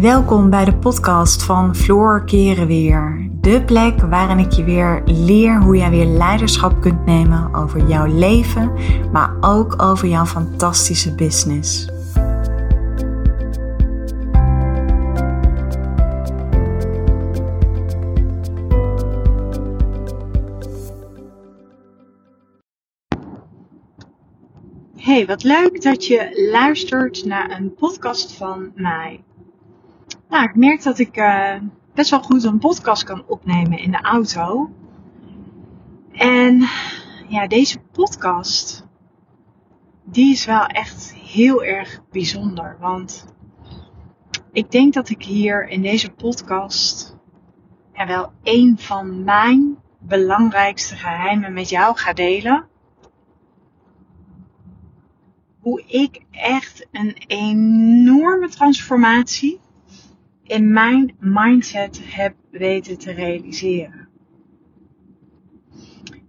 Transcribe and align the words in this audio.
Welkom 0.00 0.50
bij 0.50 0.64
de 0.64 0.76
podcast 0.76 1.42
van 1.42 1.76
Floor 1.76 2.24
Keren 2.24 2.66
Weer. 2.66 3.28
De 3.40 3.64
plek 3.64 4.00
waarin 4.00 4.38
ik 4.38 4.52
je 4.52 4.64
weer 4.64 5.02
leer 5.04 5.62
hoe 5.62 5.76
jij 5.76 5.90
weer 5.90 6.06
leiderschap 6.06 6.80
kunt 6.80 7.06
nemen 7.06 7.54
over 7.54 7.88
jouw 7.88 8.06
leven, 8.06 8.72
maar 9.12 9.36
ook 9.40 9.82
over 9.82 10.08
jouw 10.08 10.24
fantastische 10.24 11.14
business. 11.14 11.88
Hey, 24.96 25.26
wat 25.26 25.42
leuk 25.42 25.82
dat 25.82 26.06
je 26.06 26.48
luistert 26.52 27.24
naar 27.24 27.50
een 27.50 27.74
podcast 27.74 28.32
van 28.32 28.72
mij. 28.74 29.20
Nou, 30.28 30.44
ik 30.44 30.54
merk 30.54 30.82
dat 30.82 30.98
ik 30.98 31.16
uh, 31.16 31.54
best 31.94 32.10
wel 32.10 32.22
goed 32.22 32.44
een 32.44 32.58
podcast 32.58 33.04
kan 33.04 33.24
opnemen 33.26 33.78
in 33.78 33.90
de 33.90 34.00
auto. 34.00 34.70
En 36.12 36.68
ja, 37.28 37.46
deze 37.46 37.78
podcast, 37.78 38.86
die 40.04 40.32
is 40.32 40.44
wel 40.44 40.66
echt 40.66 41.14
heel 41.14 41.64
erg 41.64 42.00
bijzonder. 42.10 42.76
Want 42.80 43.34
ik 44.52 44.70
denk 44.70 44.94
dat 44.94 45.08
ik 45.08 45.22
hier 45.22 45.68
in 45.68 45.82
deze 45.82 46.10
podcast 46.10 47.16
ja, 47.92 48.06
wel 48.06 48.32
een 48.42 48.78
van 48.78 49.24
mijn 49.24 49.78
belangrijkste 49.98 50.96
geheimen 50.96 51.52
met 51.52 51.68
jou 51.68 51.96
ga 51.96 52.12
delen. 52.12 52.66
Hoe 55.60 55.82
ik 55.86 56.24
echt 56.30 56.86
een 56.92 57.16
enorme 57.26 58.48
transformatie 58.48 59.60
in 60.48 60.72
mijn 60.72 61.16
mindset 61.18 62.00
heb 62.04 62.34
weten 62.50 62.98
te 62.98 63.12
realiseren. 63.12 64.08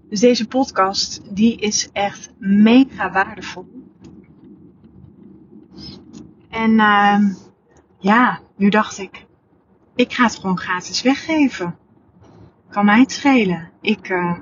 Dus 0.09 0.19
deze 0.19 0.47
podcast, 0.47 1.35
die 1.35 1.57
is 1.57 1.89
echt 1.91 2.33
mega 2.37 3.11
waardevol. 3.11 3.67
En 6.49 6.71
uh, 6.71 7.19
ja, 7.99 8.39
nu 8.57 8.69
dacht 8.69 8.97
ik, 8.97 9.25
ik 9.95 10.13
ga 10.13 10.23
het 10.23 10.35
gewoon 10.35 10.57
gratis 10.57 11.01
weggeven. 11.01 11.77
Kan 12.69 12.85
mij 12.85 12.99
het 12.99 13.11
schelen. 13.11 13.71
Ik, 13.81 14.09
uh, 14.09 14.37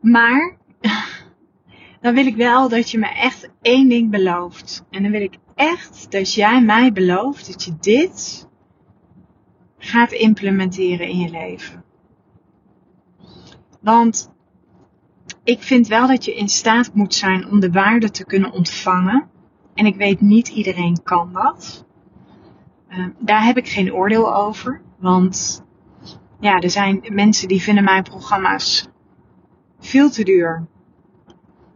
maar 0.00 0.56
dan 2.00 2.14
wil 2.14 2.26
ik 2.26 2.36
wel 2.36 2.68
dat 2.68 2.90
je 2.90 2.98
me 2.98 3.08
echt 3.08 3.50
één 3.62 3.88
ding 3.88 4.10
belooft. 4.10 4.84
En 4.90 5.02
dan 5.02 5.10
wil 5.12 5.22
ik 5.22 5.38
echt 5.58 6.10
dat 6.10 6.34
jij 6.34 6.62
mij 6.62 6.92
belooft 6.92 7.46
dat 7.46 7.64
je 7.64 7.76
dit 7.80 8.48
gaat 9.78 10.12
implementeren 10.12 11.08
in 11.08 11.18
je 11.18 11.30
leven. 11.30 11.84
Want 13.80 14.30
ik 15.44 15.62
vind 15.62 15.86
wel 15.86 16.06
dat 16.06 16.24
je 16.24 16.34
in 16.34 16.48
staat 16.48 16.94
moet 16.94 17.14
zijn 17.14 17.48
om 17.48 17.60
de 17.60 17.70
waarde 17.70 18.10
te 18.10 18.24
kunnen 18.24 18.52
ontvangen. 18.52 19.28
En 19.74 19.86
ik 19.86 19.96
weet 19.96 20.20
niet 20.20 20.48
iedereen 20.48 21.02
kan 21.02 21.32
dat. 21.32 21.86
Uh, 22.90 23.06
daar 23.18 23.44
heb 23.44 23.56
ik 23.56 23.68
geen 23.68 23.92
oordeel 23.92 24.34
over. 24.34 24.80
Want 24.98 25.64
ja, 26.40 26.58
er 26.58 26.70
zijn 26.70 27.04
mensen 27.08 27.48
die 27.48 27.62
vinden 27.62 27.84
mijn 27.84 28.02
programma's 28.02 28.88
veel 29.80 30.10
te 30.10 30.24
duur. 30.24 30.66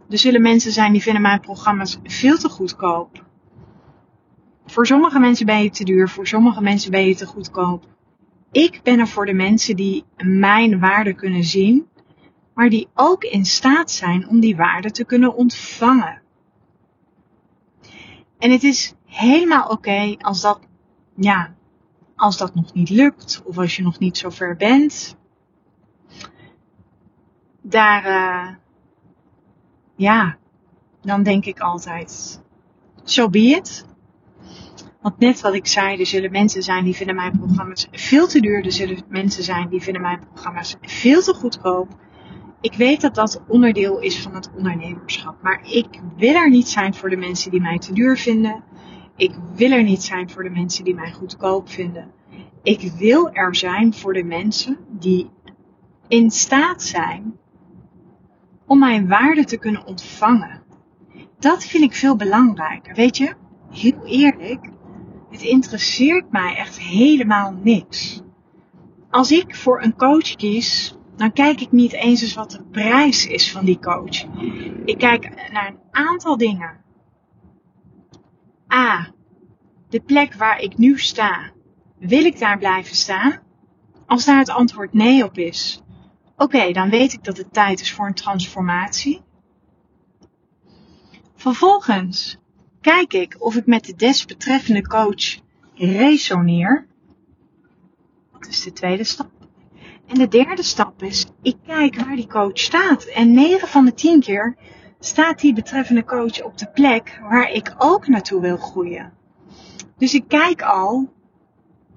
Er 0.09 0.19
zullen 0.19 0.43
mensen 0.43 0.73
zijn 0.73 0.93
die 0.93 1.03
vinden 1.03 1.23
mijn 1.23 1.41
programma's 1.41 1.99
veel 2.03 2.39
te 2.39 2.49
goedkoop. 2.49 3.31
Voor 4.73 4.87
sommige 4.87 5.19
mensen 5.19 5.47
ben 5.47 5.63
je 5.63 5.71
te 5.71 5.85
duur, 5.85 6.09
voor 6.09 6.27
sommige 6.27 6.63
mensen 6.63 6.91
ben 6.91 7.07
je 7.07 7.15
te 7.15 7.27
goedkoop. 7.27 7.85
Ik 8.53 8.81
ben 8.83 8.99
er 8.99 9.09
voor 9.09 9.27
de 9.27 9.33
mensen 9.33 9.77
die 9.77 10.05
mijn 10.17 10.81
waarde 10.81 11.15
kunnen 11.15 11.45
zien, 11.45 11.89
maar 12.55 12.69
die 12.69 12.89
ook 12.95 13.25
in 13.25 13.45
staat 13.45 13.91
zijn 13.91 14.29
om 14.29 14.41
die 14.41 14.57
waarde 14.57 14.91
te 14.91 15.05
kunnen 15.05 15.35
ontvangen. 15.35 16.23
En 18.39 18.51
het 18.51 18.63
is 18.63 18.95
helemaal 19.05 19.69
oké 19.69 20.17
als 20.19 20.41
dat, 20.41 20.61
ja, 21.15 21.55
als 22.17 22.37
dat 22.37 22.55
nog 22.55 22.75
niet 22.75 22.91
lukt 22.91 23.43
of 23.45 23.59
als 23.59 23.77
je 23.77 23.83
nog 23.83 23.99
niet 23.99 24.19
zo 24.19 24.31
ver 24.31 24.57
bent. 24.57 25.17
Daar, 27.63 28.05
uh, 28.05 28.55
ja, 29.97 30.37
dan 31.03 31.23
denk 31.23 31.45
ik 31.45 31.61
altijd, 31.61 32.43
so 33.05 33.29
be 33.29 33.39
it. 33.39 33.91
Want 35.03 35.19
net 35.19 35.41
wat 35.41 35.55
ik 35.55 35.67
zei, 35.67 35.99
er 35.99 36.07
zullen 36.07 36.31
mensen 36.31 36.63
zijn 36.63 36.85
die 36.85 36.95
vinden 36.95 37.17
mijn 37.17 37.39
programma's 37.39 37.89
veel 37.91 38.27
te 38.27 38.41
duur. 38.41 38.65
Er 38.65 38.73
zullen 38.73 39.03
mensen 39.09 39.43
zijn 39.45 39.69
die 39.69 39.83
vinden 39.83 40.03
mijn 40.03 40.21
programma's 40.33 40.77
veel 40.81 41.23
te 41.23 41.35
goedkoop. 41.35 41.89
Ik 42.61 42.75
weet 42.75 43.01
dat 43.01 43.15
dat 43.15 43.43
onderdeel 43.49 44.01
is 44.01 44.21
van 44.21 44.35
het 44.35 44.51
ondernemerschap. 44.57 45.43
Maar 45.43 45.61
ik 45.71 46.01
wil 46.17 46.35
er 46.35 46.51
niet 46.51 46.69
zijn 46.69 46.95
voor 46.95 47.11
de 47.11 47.17
mensen 47.17 47.51
die 47.51 47.61
mij 47.61 47.79
te 47.79 47.93
duur 47.93 48.19
vinden. 48.19 48.65
Ik 49.17 49.35
wil 49.55 49.71
er 49.71 49.83
niet 49.83 50.03
zijn 50.03 50.31
voor 50.31 50.43
de 50.43 50.51
mensen 50.51 50.85
die 50.85 50.95
mij 50.95 51.13
goedkoop 51.13 51.69
vinden. 51.69 52.11
Ik 52.63 52.93
wil 52.99 53.33
er 53.33 53.57
zijn 53.57 53.95
voor 53.95 54.13
de 54.13 54.25
mensen 54.25 54.77
die 54.89 55.31
in 56.09 56.31
staat 56.31 56.83
zijn 56.83 57.39
om 58.67 58.79
mijn 58.79 59.09
waarde 59.09 59.45
te 59.45 59.59
kunnen 59.59 59.87
ontvangen. 59.87 60.63
Dat 61.39 61.65
vind 61.65 61.85
ik 61.85 61.95
veel 61.95 62.17
belangrijker. 62.17 62.95
Weet 62.95 63.17
je, 63.17 63.35
heel 63.71 64.07
eerlijk, 64.07 64.71
het 65.33 65.43
interesseert 65.43 66.31
mij 66.31 66.57
echt 66.57 66.79
helemaal 66.79 67.53
niks. 67.63 68.23
Als 69.11 69.33
ik 69.33 69.57
voor 69.57 69.83
een 69.83 69.97
coach 69.97 70.35
kies, 70.35 70.97
dan 71.17 71.33
kijk 71.33 71.61
ik 71.61 71.73
niet 71.73 71.93
eens 71.93 72.21
eens 72.21 72.35
wat 72.35 72.51
de 72.51 72.63
prijs 72.63 73.27
is 73.27 73.53
van 73.53 73.65
die 73.65 73.79
coach. 73.79 74.25
Ik 74.85 74.99
kijk 74.99 75.51
naar 75.53 75.67
een 75.67 75.79
aantal 75.91 76.37
dingen. 76.37 76.81
A. 78.73 79.11
De 79.89 80.01
plek 80.01 80.35
waar 80.35 80.61
ik 80.61 80.79
nu 80.79 80.99
sta. 80.99 81.51
Wil 81.99 82.25
ik 82.25 82.39
daar 82.39 82.59
blijven 82.59 82.97
staan? 82.97 83.41
Als 84.07 84.25
daar 84.25 84.39
het 84.39 84.51
antwoord 84.51 84.93
nee 84.93 85.25
op 85.25 85.39
is, 85.39 85.83
oké, 86.37 86.73
dan 86.73 86.91
weet 86.91 87.13
ik 87.13 87.25
dat 87.25 87.37
het 87.37 87.53
tijd 87.53 87.81
is 87.81 87.93
voor 87.93 88.07
een 88.07 88.15
transformatie. 88.15 89.23
Vervolgens 91.35 92.39
kijk 92.83 93.13
ik 93.13 93.37
of 93.39 93.57
ik 93.57 93.67
met 93.67 93.85
de 93.85 93.95
desbetreffende 93.95 94.83
coach 94.83 95.41
resoneer. 95.75 96.87
Dat 98.33 98.47
is 98.47 98.63
de 98.63 98.73
tweede 98.73 99.05
stap. 99.05 99.31
En 100.07 100.15
de 100.19 100.29
derde 100.29 100.63
stap 100.63 101.03
is, 101.03 101.27
ik 101.43 101.57
kijk 101.67 102.01
waar 102.01 102.17
die 102.17 102.27
coach 102.27 102.59
staat. 102.59 103.05
En 103.05 103.33
9 103.33 103.69
van 103.69 103.85
de 103.85 103.95
10 103.95 104.21
keer 104.21 104.57
staat 104.99 105.41
die 105.41 105.53
betreffende 105.53 106.05
coach 106.05 106.43
op 106.43 106.59
de 106.59 106.71
plek 106.71 107.21
waar 107.23 107.51
ik 107.51 107.75
ook 107.79 108.07
naartoe 108.07 108.41
wil 108.41 108.57
groeien. 108.57 109.13
Dus 109.99 110.15
ik 110.15 110.25
kijk 110.29 110.63
al, 110.63 111.13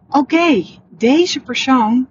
oké, 0.10 0.64
deze 0.90 1.40
persoon 1.40 2.08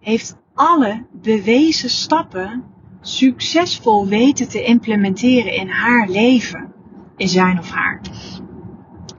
heeft 0.00 0.36
alle 0.54 1.06
bewezen 1.12 1.90
stappen 1.90 2.64
succesvol 3.00 4.06
weten 4.06 4.48
te 4.48 4.62
implementeren 4.62 5.52
in 5.52 5.68
haar 5.68 6.08
leven 6.08 6.73
in 7.16 7.28
zijn 7.28 7.58
of 7.58 7.70
haar. 7.70 8.00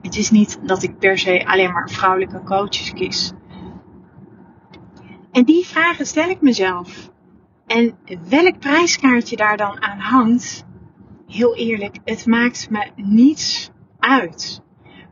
Het 0.02 0.16
is 0.16 0.30
niet 0.30 0.58
dat 0.62 0.82
ik 0.82 0.98
per 0.98 1.18
se 1.18 1.46
alleen 1.46 1.72
maar 1.72 1.90
vrouwelijke 1.90 2.42
coaches 2.42 2.92
kies. 2.92 3.32
En 5.32 5.44
die 5.44 5.66
vragen 5.66 6.06
stel 6.06 6.28
ik 6.28 6.40
mezelf. 6.40 7.10
En 7.66 7.98
welk 8.28 8.58
prijskaartje 8.58 9.36
daar 9.36 9.56
dan 9.56 9.82
aan 9.82 9.98
hangt, 9.98 10.66
heel 11.26 11.56
eerlijk, 11.56 11.98
het 12.04 12.26
maakt 12.26 12.70
me 12.70 12.90
niets 12.94 13.70
uit. 13.98 14.62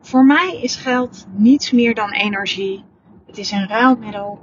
Voor 0.00 0.24
mij 0.24 0.60
is 0.62 0.76
geld 0.76 1.26
niets 1.36 1.70
meer 1.70 1.94
dan 1.94 2.12
energie. 2.12 2.84
Het 3.26 3.38
is 3.38 3.50
een 3.50 3.68
ruilmiddel. 3.68 4.42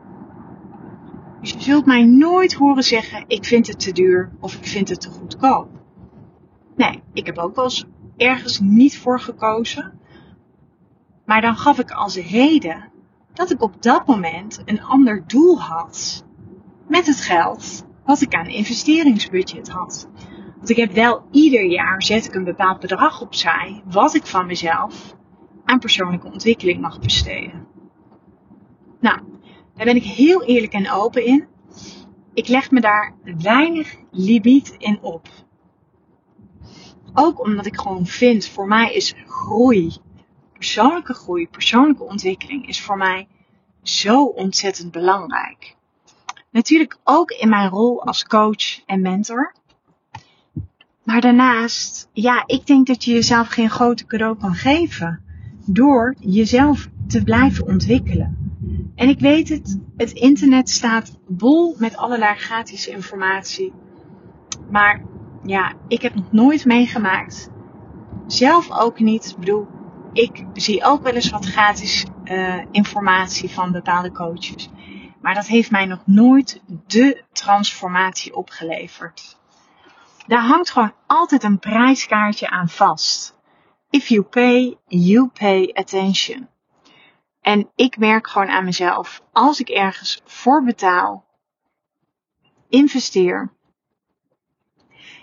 Dus 1.42 1.52
je 1.52 1.62
zult 1.62 1.86
mij 1.86 2.06
nooit 2.06 2.54
horen 2.54 2.84
zeggen: 2.84 3.24
ik 3.28 3.46
vind 3.46 3.68
het 3.68 3.80
te 3.80 3.92
duur 3.92 4.32
of 4.40 4.56
ik 4.56 4.66
vind 4.66 4.90
het 4.90 5.02
te 5.02 5.10
goedkoop. 5.10 5.70
Nee, 6.76 7.04
ik 7.14 7.26
heb 7.26 7.38
ook 7.38 7.56
wel 7.56 7.64
eens 7.64 7.86
ergens 8.22 8.60
niet 8.60 8.98
voor 8.98 9.20
gekozen. 9.20 10.00
Maar 11.26 11.42
dan 11.42 11.58
gaf 11.58 11.80
ik 11.80 11.92
als 11.92 12.16
reden 12.16 12.92
dat 13.34 13.52
ik 13.52 13.62
op 13.62 13.82
dat 13.82 14.08
moment 14.08 14.62
een 14.66 14.84
ander 14.84 15.24
doel 15.28 15.62
had 15.62 16.26
met 16.88 17.06
het 17.08 17.22
geld 17.22 17.86
wat 18.06 18.22
ik 18.22 18.34
aan 18.34 18.48
investeringsbudget 18.48 19.70
had. 19.70 20.10
Want 20.56 20.70
ik 20.70 20.76
heb 20.76 20.92
wel 20.92 21.24
ieder 21.32 21.66
jaar 21.66 22.04
zet 22.04 22.26
ik 22.26 22.36
een 22.36 22.44
bepaald 22.44 22.80
bedrag 22.80 23.22
opzij 23.22 23.82
wat 23.86 24.14
ik 24.14 24.26
van 24.26 24.46
mezelf 24.46 25.16
aan 25.66 25.80
persoonlijke 25.80 26.32
ontwikkeling 26.32 26.82
mag 26.82 27.00
besteden. 27.00 27.68
Nou, 29.00 29.20
daar 29.76 29.86
ben 29.86 29.96
ik 29.96 30.04
heel 30.04 30.44
eerlijk 30.44 30.74
en 30.74 30.92
open 30.92 31.26
in. 31.26 31.48
Ik 32.34 32.48
leg 32.48 32.72
me 32.72 32.82
daar 32.82 33.14
weinig 33.38 33.96
limiet 34.12 34.76
in 34.78 35.00
op. 35.02 35.28
Ook 37.14 37.44
omdat 37.44 37.66
ik 37.66 37.80
gewoon 37.80 38.06
vind, 38.06 38.48
voor 38.48 38.68
mij 38.68 38.94
is 38.94 39.14
groei 39.28 39.92
persoonlijke 40.62 41.14
groei, 41.14 41.48
persoonlijke 41.48 42.04
ontwikkeling 42.04 42.68
is 42.68 42.82
voor 42.82 42.98
mij 42.98 43.28
zo 43.82 44.24
ontzettend 44.24 44.92
belangrijk. 44.92 45.76
Natuurlijk 46.52 46.98
ook 47.04 47.32
in 47.32 47.50
mijn 47.50 47.70
rol 47.70 48.04
als 48.04 48.26
coach 48.26 48.86
en 48.86 49.02
mentor. 49.02 49.54
Maar 51.04 51.22
daarnaast, 51.22 52.10
ja, 52.14 52.44
ik 52.46 52.68
denk 52.68 52.88
dat 52.88 53.04
je 53.04 53.14
jezelf 53.14 53.48
geen 53.48 53.70
grote 53.70 54.06
cadeau 54.06 54.38
kan 54.38 54.54
geven 54.54 55.24
door 55.66 56.16
jezelf 56.20 56.88
te 57.08 57.24
blijven 57.24 57.68
ontwikkelen. 57.68 58.38
En 58.96 59.10
ik 59.10 59.20
weet 59.20 59.50
het, 59.50 59.80
het 59.98 60.12
internet 60.12 60.70
staat 60.70 61.18
bol 61.28 61.76
met 61.78 61.98
allerlei 61.98 62.36
gratis 62.36 62.88
informatie. 62.88 63.74
Maar 64.70 65.04
ja, 65.44 65.74
ik 65.88 66.02
heb 66.02 66.16
nog 66.16 66.32
nooit 66.32 66.66
meegemaakt. 66.66 67.50
Zelf 68.28 68.72
ook 68.72 69.00
niet. 69.00 69.30
Ik 69.30 69.38
bedoel, 69.38 69.68
ik 70.14 70.46
zie 70.54 70.84
ook 70.84 71.04
wel 71.04 71.14
eens 71.14 71.30
wat 71.30 71.46
gratis 71.46 72.06
uh, 72.24 72.66
informatie 72.72 73.50
van 73.50 73.72
bepaalde 73.72 74.12
coaches. 74.12 74.70
Maar 75.22 75.34
dat 75.34 75.48
heeft 75.48 75.72
mij 75.72 75.86
nog 75.86 76.02
nooit 76.06 76.62
de 76.88 77.24
transformatie 77.32 78.36
opgeleverd. 78.36 79.40
Daar 80.28 80.44
hangt 80.44 80.70
gewoon 80.70 80.94
altijd 81.08 81.44
een 81.44 81.60
prijskaartje 81.60 82.50
aan 82.50 82.70
vast. 82.70 83.40
If 83.90 84.08
you 84.08 84.24
pay, 84.24 84.78
you 84.88 85.28
pay 85.28 85.72
attention. 85.74 86.50
En 87.42 87.72
ik 87.76 87.98
merk 87.98 88.28
gewoon 88.28 88.50
aan 88.50 88.66
mezelf, 88.66 89.22
als 89.32 89.60
ik 89.60 89.70
ergens 89.70 90.22
voor 90.26 90.64
betaal, 90.64 91.26
investeer. 92.70 93.54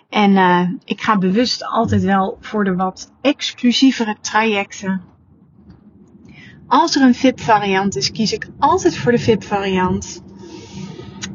En 0.08 0.30
uh, 0.30 0.70
ik 0.84 1.00
ga 1.00 1.18
bewust 1.18 1.64
altijd 1.64 2.02
wel 2.02 2.38
voor 2.40 2.64
de 2.64 2.74
wat 2.74 3.12
exclusievere 3.20 4.16
trajecten. 4.20 5.02
Als 6.66 6.96
er 6.96 7.02
een 7.02 7.14
VIP 7.14 7.40
variant 7.40 7.96
is, 7.96 8.10
kies 8.10 8.32
ik 8.32 8.48
altijd 8.58 8.96
voor 8.96 9.12
de 9.12 9.18
VIP 9.18 9.44
variant. 9.44 10.22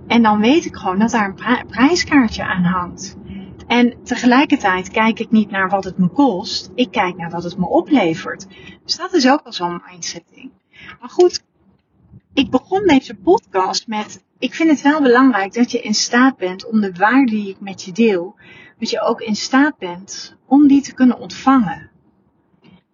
En 0.07 0.21
dan 0.21 0.39
weet 0.39 0.65
ik 0.65 0.75
gewoon 0.75 0.99
dat 0.99 1.11
daar 1.11 1.25
een 1.25 1.67
prijskaartje 1.67 2.43
aan 2.43 2.63
hangt. 2.63 3.17
En 3.67 4.03
tegelijkertijd 4.03 4.89
kijk 4.89 5.19
ik 5.19 5.31
niet 5.31 5.49
naar 5.49 5.69
wat 5.69 5.83
het 5.83 5.97
me 5.97 6.07
kost. 6.07 6.71
Ik 6.75 6.91
kijk 6.91 7.17
naar 7.17 7.29
wat 7.29 7.43
het 7.43 7.57
me 7.57 7.67
oplevert. 7.67 8.47
Dus 8.83 8.95
dat 8.95 9.13
is 9.13 9.29
ook 9.29 9.43
wel 9.43 9.53
zo'n 9.53 9.81
mindsetting. 9.89 10.51
Maar 10.99 11.09
goed, 11.09 11.43
ik 12.33 12.49
begon 12.49 12.87
deze 12.87 13.15
podcast 13.15 13.87
met. 13.87 14.23
Ik 14.39 14.53
vind 14.53 14.69
het 14.69 14.81
wel 14.81 15.01
belangrijk 15.01 15.53
dat 15.53 15.71
je 15.71 15.81
in 15.81 15.93
staat 15.93 16.37
bent 16.37 16.65
om 16.65 16.81
de 16.81 16.91
waarde 16.91 17.31
die 17.31 17.49
ik 17.49 17.59
met 17.59 17.83
je 17.83 17.91
deel, 17.91 18.35
dat 18.83 18.91
je 18.91 19.01
ook 19.01 19.21
in 19.21 19.35
staat 19.35 19.77
bent 19.77 20.37
om 20.45 20.67
die 20.67 20.81
te 20.81 20.93
kunnen 20.93 21.19
ontvangen. 21.19 21.89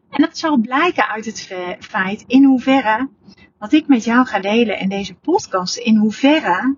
En 0.09 0.21
dat 0.21 0.37
zal 0.37 0.57
blijken 0.57 1.07
uit 1.07 1.25
het 1.25 1.47
feit 1.79 2.23
in 2.27 2.43
hoeverre 2.43 3.09
wat 3.57 3.73
ik 3.73 3.87
met 3.87 4.03
jou 4.03 4.25
ga 4.25 4.39
delen 4.39 4.79
in 4.79 4.89
deze 4.89 5.13
podcast, 5.13 5.77
in 5.77 5.95
hoeverre 5.95 6.75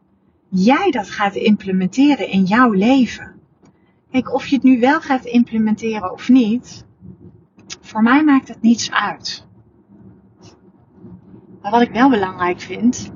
jij 0.49 0.91
dat 0.91 1.09
gaat 1.09 1.35
implementeren 1.35 2.27
in 2.27 2.43
jouw 2.43 2.71
leven. 2.71 3.39
Kijk, 4.11 4.33
of 4.33 4.47
je 4.47 4.55
het 4.55 4.63
nu 4.63 4.79
wel 4.79 5.01
gaat 5.01 5.25
implementeren 5.25 6.11
of 6.11 6.29
niet, 6.29 6.85
voor 7.81 8.01
mij 8.01 8.23
maakt 8.23 8.47
het 8.47 8.61
niets 8.61 8.91
uit. 8.91 9.47
Maar 11.61 11.71
wat 11.71 11.81
ik 11.81 11.91
wel 11.91 12.09
belangrijk 12.09 12.61
vind, 12.61 13.11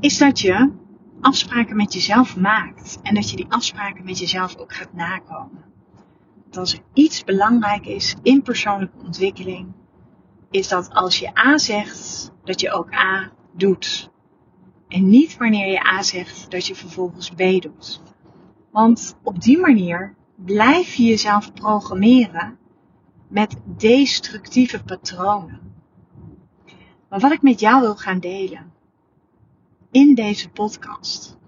is 0.00 0.18
dat 0.18 0.40
je 0.40 0.84
afspraken 1.26 1.76
met 1.76 1.92
jezelf 1.92 2.36
maakt. 2.36 2.98
En 3.02 3.14
dat 3.14 3.30
je 3.30 3.36
die 3.36 3.46
afspraken 3.48 4.04
met 4.04 4.18
jezelf 4.18 4.56
ook 4.56 4.74
gaat 4.74 4.92
nakomen. 4.92 5.64
Want 6.42 6.56
als 6.56 6.72
er 6.72 6.80
iets 6.92 7.24
belangrijk 7.24 7.86
is 7.86 8.16
in 8.22 8.42
persoonlijke 8.42 8.98
ontwikkeling, 9.04 9.72
is 10.50 10.68
dat 10.68 10.90
als 10.90 11.18
je 11.18 11.38
A 11.38 11.58
zegt, 11.58 12.32
dat 12.44 12.60
je 12.60 12.72
ook 12.72 12.94
A 12.94 13.32
doet. 13.52 14.10
En 14.88 15.08
niet 15.08 15.36
wanneer 15.36 15.72
je 15.72 15.86
A 15.86 16.02
zegt, 16.02 16.50
dat 16.50 16.66
je 16.66 16.74
vervolgens 16.74 17.30
B 17.30 17.62
doet. 17.62 18.02
Want 18.70 19.16
op 19.22 19.40
die 19.40 19.58
manier 19.58 20.14
blijf 20.34 20.94
je 20.94 21.04
jezelf 21.04 21.52
programmeren 21.52 22.58
met 23.28 23.56
destructieve 23.64 24.82
patronen. 24.84 25.74
Maar 27.08 27.20
wat 27.20 27.32
ik 27.32 27.42
met 27.42 27.60
jou 27.60 27.80
wil 27.80 27.96
gaan 27.96 28.20
delen 28.20 28.74
in 29.96 30.14
deze 30.14 30.48
podcast, 30.48 31.38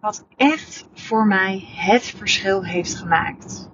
wat 0.00 0.26
echt 0.36 0.88
voor 0.92 1.26
mij 1.26 1.64
het 1.66 2.02
verschil 2.02 2.64
heeft 2.64 2.94
gemaakt, 2.94 3.70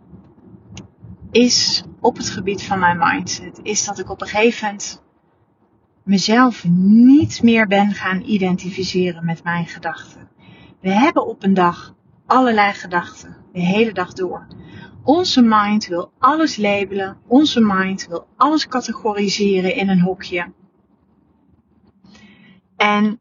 is 1.31 1.85
op 2.00 2.17
het 2.17 2.31
gebied 2.31 2.62
van 2.62 2.79
mijn 2.79 2.99
mindset, 2.99 3.61
is 3.62 3.85
dat 3.85 3.99
ik 3.99 4.11
op 4.11 4.20
een 4.20 4.26
gegeven 4.26 4.67
moment 4.67 5.02
mezelf 6.02 6.64
niet 6.69 7.43
meer 7.43 7.67
ben 7.67 7.93
gaan 7.93 8.23
identificeren 8.23 9.25
met 9.25 9.44
mijn 9.44 9.67
gedachten. 9.67 10.29
We 10.81 10.91
hebben 10.91 11.26
op 11.26 11.43
een 11.43 11.55
dag 11.55 11.94
allerlei 12.26 12.73
gedachten, 12.73 13.37
de 13.52 13.61
hele 13.61 13.93
dag 13.93 14.12
door. 14.12 14.47
Onze 15.02 15.43
mind 15.43 15.87
wil 15.87 16.12
alles 16.19 16.56
labelen, 16.56 17.19
onze 17.26 17.61
mind 17.61 18.06
wil 18.06 18.26
alles 18.37 18.69
categoriseren 18.69 19.75
in 19.75 19.88
een 19.88 20.00
hokje. 20.00 20.52
En 22.76 23.20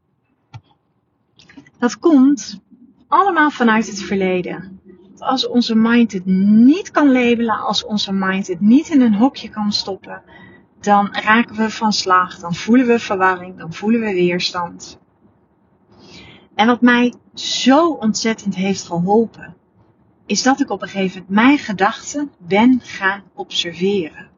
dat 1.79 1.99
komt 1.99 2.61
allemaal 3.07 3.51
vanuit 3.51 3.87
het 3.87 4.01
verleden. 4.01 4.81
Als 5.17 5.47
onze 5.47 5.75
mind 5.75 6.11
het 6.11 6.25
niet 6.25 6.91
kan 6.91 7.11
labelen, 7.11 7.59
als 7.59 7.85
onze 7.85 8.13
mind 8.13 8.47
het 8.47 8.59
niet 8.59 8.89
in 8.89 9.01
een 9.01 9.15
hokje 9.15 9.49
kan 9.49 9.71
stoppen, 9.71 10.21
dan 10.79 11.07
raken 11.11 11.55
we 11.55 11.69
van 11.69 11.93
slag, 11.93 12.39
dan 12.39 12.55
voelen 12.55 12.87
we 12.87 12.99
verwarring, 12.99 13.57
dan 13.57 13.73
voelen 13.73 13.99
we 14.01 14.13
weerstand. 14.13 14.99
En 16.55 16.67
wat 16.67 16.81
mij 16.81 17.13
zo 17.33 17.87
ontzettend 17.87 18.55
heeft 18.55 18.83
geholpen, 18.83 19.55
is 20.25 20.43
dat 20.43 20.59
ik 20.59 20.69
op 20.69 20.81
een 20.81 20.87
gegeven 20.87 21.25
moment 21.27 21.45
mijn 21.45 21.57
gedachten 21.57 22.31
ben 22.37 22.79
gaan 22.83 23.23
observeren. 23.33 24.29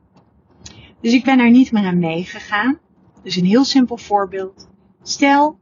Dus 1.02 1.14
ik 1.14 1.24
ben 1.24 1.40
er 1.40 1.50
niet 1.50 1.72
meer 1.72 1.86
aan 1.86 2.00
meegegaan. 2.00 2.80
Dus 3.24 3.36
een 3.36 3.46
heel 3.46 3.64
simpel 3.64 3.98
voorbeeld. 3.98 4.70
Stel, 5.02 5.60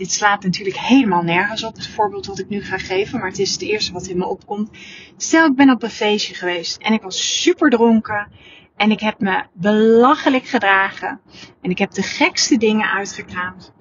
dit 0.00 0.12
slaat 0.12 0.42
natuurlijk 0.42 0.76
helemaal 0.76 1.22
nergens 1.22 1.64
op, 1.64 1.74
het 1.76 1.88
voorbeeld 1.88 2.26
wat 2.26 2.38
ik 2.38 2.48
nu 2.48 2.62
ga 2.62 2.78
geven, 2.78 3.18
maar 3.18 3.28
het 3.28 3.38
is 3.38 3.52
het 3.52 3.62
eerste 3.62 3.92
wat 3.92 4.06
in 4.06 4.18
me 4.18 4.26
opkomt. 4.26 4.70
Stel, 5.16 5.46
ik 5.46 5.54
ben 5.54 5.70
op 5.70 5.82
een 5.82 5.90
feestje 5.90 6.34
geweest 6.34 6.76
en 6.76 6.92
ik 6.92 7.02
was 7.02 7.42
super 7.42 7.70
dronken 7.70 8.28
en 8.76 8.90
ik 8.90 9.00
heb 9.00 9.20
me 9.20 9.44
belachelijk 9.52 10.44
gedragen 10.44 11.20
en 11.60 11.70
ik 11.70 11.78
heb 11.78 11.90
de 11.90 12.02
gekste 12.02 12.56
dingen 12.56 12.90
uitgekraamd. 12.90 13.72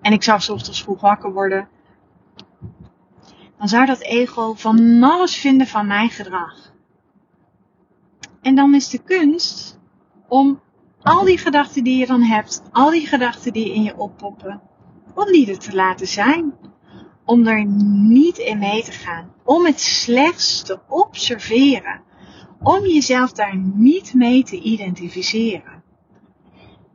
En 0.00 0.12
ik 0.12 0.22
zou 0.22 0.52
ochtends 0.52 0.82
vroeg 0.82 1.00
wakker 1.00 1.32
worden. 1.32 1.68
Dan 3.58 3.68
zou 3.68 3.86
dat 3.86 4.00
ego 4.00 4.54
van 4.54 5.02
alles 5.02 5.36
vinden 5.36 5.66
van 5.66 5.86
mijn 5.86 6.10
gedrag. 6.10 6.72
En 8.42 8.54
dan 8.54 8.74
is 8.74 8.88
de 8.88 9.02
kunst 9.02 9.78
om 10.28 10.60
al 11.02 11.24
die 11.24 11.38
gedachten 11.38 11.84
die 11.84 11.98
je 11.98 12.06
dan 12.06 12.22
hebt, 12.22 12.62
al 12.72 12.90
die 12.90 13.06
gedachten 13.06 13.52
die 13.52 13.74
in 13.74 13.82
je 13.82 13.96
oppoppen, 13.96 14.68
om 15.14 15.32
die 15.32 15.50
er 15.50 15.58
te 15.58 15.74
laten 15.74 16.06
zijn. 16.06 16.54
Om 17.24 17.46
er 17.46 17.64
niet 17.64 18.38
in 18.38 18.58
mee 18.58 18.82
te 18.84 18.92
gaan. 18.92 19.34
Om 19.44 19.64
het 19.66 19.80
slechts 19.80 20.62
te 20.62 20.80
observeren. 20.88 22.02
Om 22.62 22.86
jezelf 22.86 23.32
daar 23.32 23.56
niet 23.56 24.14
mee 24.14 24.44
te 24.44 24.60
identificeren. 24.60 25.82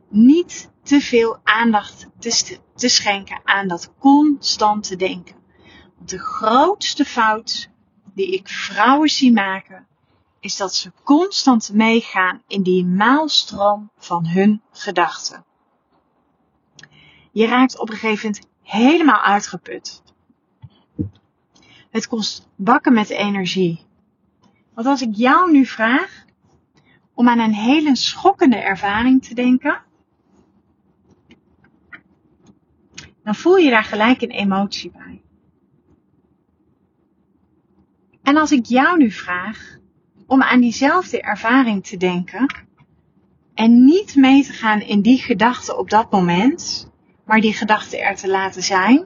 Niet 0.08 0.70
te 0.82 1.00
veel 1.00 1.38
aandacht 1.42 2.06
te, 2.18 2.88
schenken 2.88 3.40
aan 3.44 3.68
dat 3.68 3.92
constante 3.98 4.96
denken. 4.96 5.36
Want 5.96 6.10
de 6.10 6.18
grootste 6.18 7.04
fout 7.04 7.70
die 8.14 8.30
ik 8.30 8.48
vrouwen 8.48 9.08
zie 9.08 9.32
maken, 9.32 9.86
is 10.40 10.56
dat 10.56 10.74
ze 10.74 10.92
constant 11.04 11.72
meegaan 11.72 12.42
in 12.46 12.62
die 12.62 12.84
maalstroom 12.84 13.90
van 13.98 14.26
hun 14.26 14.62
gedachten. 14.70 15.45
Je 17.36 17.46
raakt 17.46 17.78
op 17.78 17.90
een 17.90 17.96
gegeven 17.96 18.30
moment 18.30 18.48
helemaal 18.62 19.20
uitgeput. 19.20 20.02
Het 21.90 22.06
kost 22.06 22.48
bakken 22.54 22.92
met 22.92 23.08
energie. 23.08 23.86
Want 24.74 24.86
als 24.86 25.02
ik 25.02 25.14
jou 25.14 25.52
nu 25.52 25.66
vraag 25.66 26.24
om 27.14 27.28
aan 27.28 27.38
een 27.38 27.54
hele 27.54 27.96
schokkende 27.96 28.56
ervaring 28.56 29.24
te 29.24 29.34
denken, 29.34 29.82
dan 33.22 33.34
voel 33.34 33.56
je 33.56 33.70
daar 33.70 33.84
gelijk 33.84 34.22
een 34.22 34.30
emotie 34.30 34.90
bij. 34.90 35.22
En 38.22 38.36
als 38.36 38.52
ik 38.52 38.66
jou 38.66 38.98
nu 38.98 39.10
vraag 39.10 39.76
om 40.26 40.42
aan 40.42 40.60
diezelfde 40.60 41.20
ervaring 41.20 41.86
te 41.86 41.96
denken 41.96 42.46
en 43.54 43.84
niet 43.84 44.14
mee 44.14 44.44
te 44.44 44.52
gaan 44.52 44.80
in 44.80 45.00
die 45.00 45.18
gedachten 45.18 45.78
op 45.78 45.90
dat 45.90 46.10
moment, 46.10 46.94
maar 47.26 47.40
die 47.40 47.52
gedachten 47.52 48.00
er 48.00 48.16
te 48.16 48.28
laten 48.28 48.62
zijn, 48.62 49.04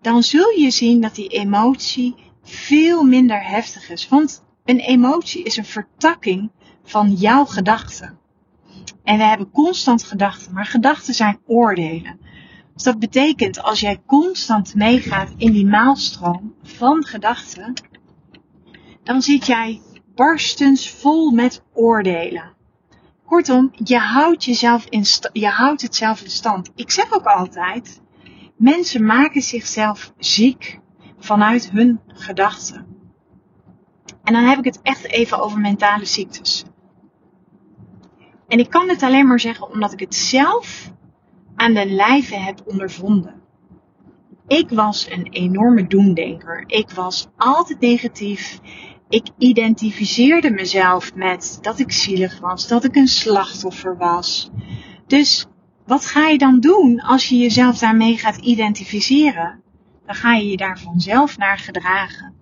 dan 0.00 0.22
zul 0.22 0.50
je 0.50 0.70
zien 0.70 1.00
dat 1.00 1.14
die 1.14 1.28
emotie 1.28 2.14
veel 2.42 3.02
minder 3.02 3.44
heftig 3.44 3.90
is. 3.90 4.08
Want 4.08 4.44
een 4.64 4.78
emotie 4.78 5.42
is 5.42 5.56
een 5.56 5.64
vertakking 5.64 6.50
van 6.84 7.12
jouw 7.12 7.44
gedachten. 7.44 8.18
En 9.04 9.16
we 9.16 9.24
hebben 9.24 9.50
constant 9.50 10.04
gedachten, 10.04 10.52
maar 10.52 10.66
gedachten 10.66 11.14
zijn 11.14 11.38
oordelen. 11.46 12.20
Dus 12.74 12.82
dat 12.82 12.98
betekent 12.98 13.62
als 13.62 13.80
jij 13.80 14.02
constant 14.06 14.74
meegaat 14.74 15.32
in 15.36 15.52
die 15.52 15.66
maalstroom 15.66 16.54
van 16.62 17.04
gedachten, 17.04 17.72
dan 19.02 19.22
zit 19.22 19.46
jij 19.46 19.80
barstens 20.14 20.90
vol 20.90 21.30
met 21.30 21.62
oordelen. 21.72 22.55
Kortom, 23.26 23.70
je 23.72 23.98
houdt, 23.98 24.44
jezelf 24.44 24.86
in 24.88 25.04
je 25.32 25.48
houdt 25.48 25.82
het 25.82 25.94
zelf 25.94 26.22
in 26.22 26.30
stand. 26.30 26.70
Ik 26.74 26.90
zeg 26.90 27.12
ook 27.12 27.24
altijd, 27.24 28.02
mensen 28.56 29.04
maken 29.04 29.42
zichzelf 29.42 30.12
ziek 30.18 30.80
vanuit 31.18 31.70
hun 31.70 32.00
gedachten. 32.06 32.86
En 34.22 34.32
dan 34.32 34.44
heb 34.44 34.58
ik 34.58 34.64
het 34.64 34.82
echt 34.82 35.04
even 35.04 35.40
over 35.40 35.60
mentale 35.60 36.04
ziektes. 36.04 36.64
En 38.48 38.58
ik 38.58 38.70
kan 38.70 38.88
het 38.88 39.02
alleen 39.02 39.26
maar 39.26 39.40
zeggen 39.40 39.70
omdat 39.70 39.92
ik 39.92 40.00
het 40.00 40.14
zelf 40.14 40.90
aan 41.56 41.74
de 41.74 41.86
lijve 41.86 42.34
heb 42.34 42.62
ondervonden. 42.64 43.42
Ik 44.46 44.70
was 44.70 45.10
een 45.10 45.26
enorme 45.30 45.86
doemdenker. 45.86 46.64
Ik 46.66 46.90
was 46.90 47.28
altijd 47.36 47.80
negatief. 47.80 48.60
Ik 49.08 49.26
identificeerde 49.38 50.50
mezelf 50.50 51.14
met 51.14 51.58
dat 51.62 51.78
ik 51.78 51.92
zielig 51.92 52.40
was, 52.40 52.68
dat 52.68 52.84
ik 52.84 52.96
een 52.96 53.08
slachtoffer 53.08 53.96
was. 53.96 54.50
Dus 55.06 55.46
wat 55.84 56.06
ga 56.06 56.28
je 56.28 56.38
dan 56.38 56.60
doen 56.60 57.00
als 57.00 57.28
je 57.28 57.36
jezelf 57.36 57.78
daarmee 57.78 58.18
gaat 58.18 58.36
identificeren? 58.36 59.62
Dan 60.06 60.14
ga 60.14 60.34
je 60.34 60.50
je 60.50 60.56
daar 60.56 60.78
vanzelf 60.78 61.38
naar 61.38 61.58
gedragen. 61.58 62.34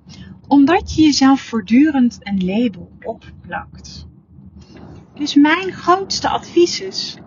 Omdat 0.48 0.94
je 0.94 1.02
jezelf 1.02 1.40
voortdurend 1.40 2.18
een 2.20 2.44
label 2.44 2.90
opplakt. 3.02 4.06
Dus 5.14 5.34
mijn 5.34 5.72
grootste 5.72 6.28
advies 6.28 6.80
is: 6.80 7.18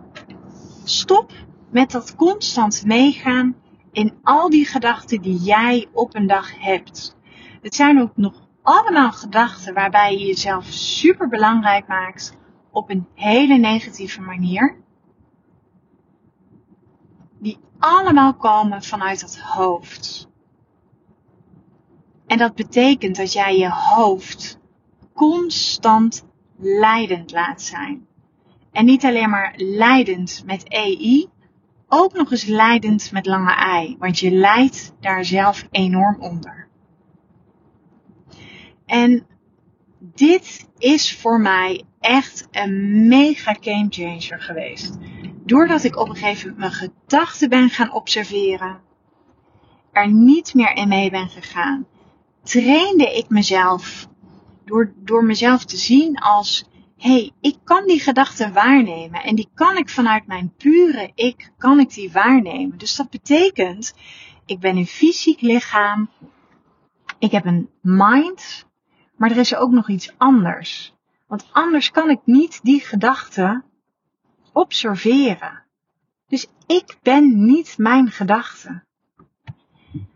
stop 0.84 1.32
met 1.72 1.91
dat 1.91 2.15
constant 2.15 2.86
meegaan 2.86 3.56
in 3.91 4.13
al 4.24 4.50
die 4.50 4.65
gedachten 4.65 5.22
die 5.22 5.38
jij 5.38 5.88
op 5.94 6.15
een 6.15 6.27
dag 6.27 6.60
hebt. 6.60 7.15
Het 7.62 7.75
zijn 7.75 8.01
ook 8.01 8.12
nog 8.15 8.47
allemaal 8.68 9.12
gedachten 9.12 9.74
waarbij 9.74 10.18
je 10.18 10.26
jezelf 10.26 10.66
super 10.66 11.28
belangrijk 11.28 11.88
maakt 11.88 12.38
op 12.72 12.90
een 12.90 13.08
hele 13.14 13.58
negatieve 13.58 14.22
manier. 14.22 14.78
Die 17.40 17.60
allemaal 17.80 18.34
komen 18.34 18.84
vanuit 18.84 19.22
het 19.22 19.40
hoofd. 19.40 20.30
En 22.26 22.38
dat 22.38 22.56
betekent 22.56 23.16
dat 23.16 23.34
jij 23.34 23.58
je 23.58 23.70
hoofd 23.70 24.60
constant 25.14 26.26
leidend 26.58 27.32
laat 27.32 27.62
zijn. 27.62 28.08
En 28.72 28.86
niet 28.86 29.06
alleen 29.06 29.30
maar 29.30 29.54
leidend 29.56 30.44
met 30.46 30.70
EI, 30.70 31.30
ook 31.88 32.14
nog 32.14 32.32
eens 32.32 32.46
leidend 32.46 33.12
met 33.12 33.26
lange 33.26 33.82
I, 33.84 33.96
want 34.00 34.20
je 34.20 34.32
leidt 34.32 34.94
daar 35.00 35.26
zelf 35.26 35.68
enorm 35.72 36.16
onder. 36.20 36.67
En 38.88 39.27
dit 40.00 40.67
is 40.77 41.15
voor 41.15 41.39
mij 41.39 41.84
echt 42.00 42.48
een 42.51 43.08
mega 43.08 43.56
game 43.62 43.88
changer 43.89 44.41
geweest. 44.41 44.98
Doordat 45.46 45.84
ik 45.84 45.98
op 45.98 46.10
een 46.10 46.15
gegeven 46.15 46.50
moment 46.50 46.60
mijn 46.60 46.91
gedachten 46.91 47.50
ben 47.50 47.70
gaan 47.70 47.94
observeren, 47.94 48.82
er 49.91 50.12
niet 50.12 50.53
meer 50.53 50.75
in 50.75 50.88
mee 50.88 51.10
ben 51.10 51.29
gegaan, 51.29 51.88
trainde 52.44 53.17
ik 53.17 53.29
mezelf 53.29 54.08
door, 54.65 54.94
door 54.96 55.24
mezelf 55.24 55.65
te 55.65 55.77
zien 55.77 56.17
als, 56.17 56.70
hé, 56.98 57.12
hey, 57.12 57.32
ik 57.41 57.58
kan 57.63 57.88
die 57.88 58.00
gedachten 58.00 58.53
waarnemen 58.53 59.24
en 59.24 59.36
die 59.36 59.50
kan 59.53 59.77
ik 59.77 59.89
vanuit 59.89 60.27
mijn 60.27 60.53
pure 60.58 61.12
ik, 61.15 61.51
kan 61.58 61.79
ik 61.79 61.94
die 61.94 62.12
waarnemen. 62.12 62.77
Dus 62.77 62.96
dat 62.96 63.10
betekent, 63.10 63.94
ik 64.46 64.60
ben 64.60 64.77
een 64.77 64.88
fysiek 64.88 65.41
lichaam, 65.41 66.10
ik 67.20 67.32
heb 67.32 67.46
een 67.46 67.70
mind, 67.82 68.67
maar 69.18 69.32
er 69.32 69.38
is 69.38 69.56
ook 69.56 69.72
nog 69.72 69.90
iets 69.90 70.14
anders. 70.18 70.94
Want 71.28 71.48
anders 71.52 71.92
kan 71.92 72.10
ik 72.10 72.20
niet 72.26 72.60
die 72.64 72.80
gedachten 72.80 73.64
observeren. 74.54 75.64
Dus 76.28 76.48
ik 76.68 76.98
ben 77.02 77.46
niet 77.46 77.78
mijn 77.78 78.12
gedachten. 78.12 78.88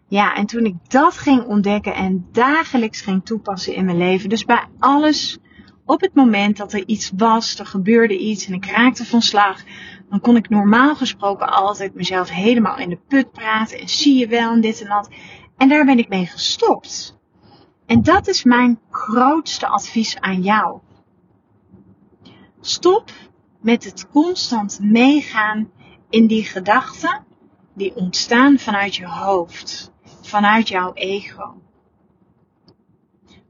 Ja, 0.07 0.35
en 0.35 0.45
toen 0.45 0.65
ik 0.65 0.75
dat 0.87 1.17
ging 1.17 1.45
ontdekken 1.45 1.95
en 1.95 2.27
dagelijks 2.31 3.01
ging 3.01 3.25
toepassen 3.25 3.75
in 3.75 3.85
mijn 3.85 3.97
leven, 3.97 4.29
dus 4.29 4.45
bij 4.45 4.65
alles, 4.79 5.37
op 5.85 6.01
het 6.01 6.15
moment 6.15 6.57
dat 6.57 6.73
er 6.73 6.87
iets 6.87 7.11
was, 7.15 7.59
er 7.59 7.65
gebeurde 7.65 8.17
iets 8.17 8.47
en 8.47 8.53
ik 8.53 8.65
raakte 8.65 9.05
van 9.05 9.21
slag, 9.21 9.63
dan 10.09 10.19
kon 10.19 10.35
ik 10.35 10.49
normaal 10.49 10.95
gesproken 10.95 11.49
altijd 11.49 11.93
mezelf 11.93 12.29
helemaal 12.29 12.77
in 12.77 12.89
de 12.89 12.99
put 13.07 13.31
praten 13.31 13.79
en 13.79 13.89
zie 13.89 14.17
je 14.17 14.27
wel 14.27 14.51
en 14.51 14.61
dit 14.61 14.81
en 14.81 14.87
dat. 14.87 15.09
En 15.57 15.69
daar 15.69 15.85
ben 15.85 15.97
ik 15.97 16.09
mee 16.09 16.25
gestopt. 16.25 17.19
En 17.85 18.01
dat 18.01 18.27
is 18.27 18.43
mijn 18.43 18.79
grootste 18.89 19.67
advies 19.67 20.19
aan 20.19 20.41
jou. 20.41 20.79
Stop 22.59 23.11
met 23.61 23.83
het 23.83 24.09
constant 24.09 24.79
meegaan 24.81 25.71
in 26.09 26.27
die 26.27 26.43
gedachten 26.43 27.25
die 27.73 27.95
ontstaan 27.95 28.57
vanuit 28.59 28.95
je 28.95 29.07
hoofd, 29.07 29.91
vanuit 30.21 30.67
jouw 30.67 30.93
ego. 30.93 31.61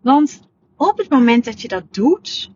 Want 0.02 0.50
op 0.76 0.98
het 0.98 1.10
moment 1.10 1.46
dat 1.46 1.62
je 1.62 1.68
dat 1.68 1.94
doet, 1.94 2.52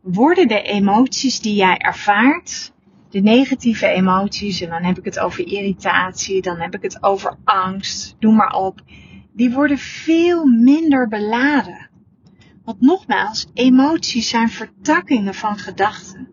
worden 0.00 0.48
de 0.48 0.62
emoties 0.62 1.40
die 1.40 1.54
jij 1.54 1.76
ervaart, 1.76 2.72
de 3.10 3.20
negatieve 3.20 3.86
emoties, 3.86 4.60
en 4.60 4.70
dan 4.70 4.82
heb 4.82 4.98
ik 4.98 5.04
het 5.04 5.18
over 5.18 5.46
irritatie, 5.46 6.42
dan 6.42 6.60
heb 6.60 6.74
ik 6.74 6.82
het 6.82 7.02
over 7.02 7.36
angst, 7.44 8.16
noem 8.18 8.34
maar 8.34 8.52
op, 8.52 8.80
die 9.32 9.52
worden 9.52 9.78
veel 9.78 10.44
minder 10.44 11.08
beladen. 11.08 11.90
Want 12.64 12.80
nogmaals, 12.80 13.46
emoties 13.54 14.28
zijn 14.28 14.48
vertakkingen 14.48 15.34
van 15.34 15.58
gedachten. 15.58 16.28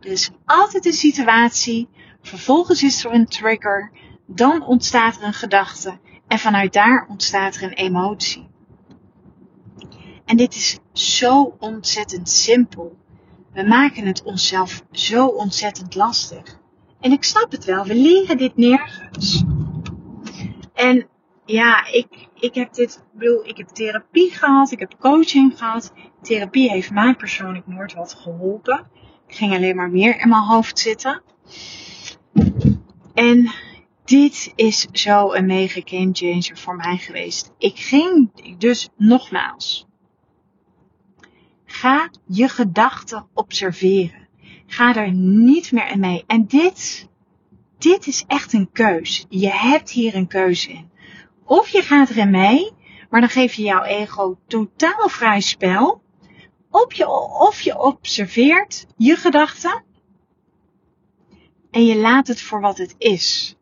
Er 0.00 0.10
is 0.10 0.30
altijd 0.44 0.86
een 0.86 0.92
situatie, 0.92 1.88
vervolgens 2.22 2.82
is 2.82 3.04
er 3.04 3.12
een 3.12 3.26
trigger, 3.26 3.90
dan 4.26 4.62
ontstaat 4.62 5.16
er 5.16 5.22
een 5.22 5.32
gedachte 5.32 5.98
en 6.26 6.38
vanuit 6.38 6.72
daar 6.72 7.06
ontstaat 7.08 7.56
er 7.56 7.62
een 7.62 7.72
emotie. 7.72 8.48
En 10.24 10.36
dit 10.36 10.54
is 10.54 10.78
zo 10.92 11.56
ontzettend 11.58 12.28
simpel. 12.28 12.96
We 13.52 13.62
maken 13.62 14.06
het 14.06 14.22
onszelf 14.22 14.82
zo 14.90 15.26
ontzettend 15.26 15.94
lastig. 15.94 16.58
En 17.00 17.12
ik 17.12 17.24
snap 17.24 17.50
het 17.50 17.64
wel, 17.64 17.84
we 17.84 17.94
leren 17.94 18.36
dit 18.36 18.56
nergens. 18.56 19.44
En 20.74 21.08
ja, 21.44 21.86
ik, 21.86 22.28
ik 22.44 22.54
heb 22.54 22.74
dit, 22.74 23.04
ik 23.18 23.46
ik 23.46 23.56
heb 23.56 23.68
therapie 23.68 24.30
gehad, 24.30 24.72
ik 24.72 24.78
heb 24.78 24.94
coaching 24.98 25.58
gehad. 25.58 25.92
Therapie 26.22 26.70
heeft 26.70 26.90
mij 26.90 27.14
persoonlijk 27.14 27.66
nooit 27.66 27.94
wat 27.94 28.14
geholpen. 28.14 28.86
Ik 29.26 29.34
ging 29.34 29.52
alleen 29.52 29.76
maar 29.76 29.90
meer 29.90 30.20
in 30.20 30.28
mijn 30.28 30.42
hoofd 30.42 30.78
zitten. 30.78 31.22
En 33.14 33.52
dit 34.04 34.52
is 34.54 34.86
zo 34.92 35.32
een 35.32 35.46
mega 35.46 35.80
game 35.84 36.10
changer 36.12 36.58
voor 36.58 36.76
mij 36.76 36.96
geweest. 36.96 37.52
Ik 37.58 37.78
ging 37.78 38.30
dus 38.58 38.88
nogmaals. 38.96 39.86
Ga 41.64 42.10
je 42.26 42.48
gedachten 42.48 43.26
observeren. 43.34 44.28
Ga 44.66 44.94
er 44.94 45.12
niet 45.12 45.72
meer 45.72 45.90
in 45.90 46.00
mee. 46.00 46.24
En 46.26 46.46
dit, 46.46 47.08
dit 47.78 48.06
is 48.06 48.24
echt 48.26 48.52
een 48.52 48.70
keus. 48.72 49.26
Je 49.28 49.50
hebt 49.50 49.90
hier 49.90 50.14
een 50.14 50.26
keuze 50.26 50.70
in. 50.70 50.92
Of 51.44 51.68
je 51.68 51.82
gaat 51.82 52.10
erin 52.10 52.30
mee, 52.30 52.72
maar 53.10 53.20
dan 53.20 53.30
geef 53.30 53.54
je 53.54 53.62
jouw 53.62 53.82
ego 53.82 54.38
totaal 54.46 55.08
vrij 55.08 55.40
spel. 55.40 56.02
Of 56.70 56.94
je, 56.94 57.08
of 57.38 57.60
je 57.60 57.78
observeert 57.78 58.86
je 58.96 59.16
gedachten 59.16 59.84
en 61.70 61.86
je 61.86 61.96
laat 61.96 62.26
het 62.26 62.40
voor 62.40 62.60
wat 62.60 62.78
het 62.78 62.94
is. 62.98 63.56